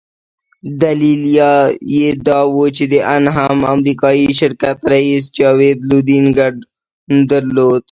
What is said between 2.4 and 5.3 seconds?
وو چې د انهم امریکایي شرکت رییس